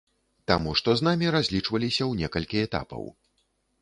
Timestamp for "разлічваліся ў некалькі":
1.35-2.67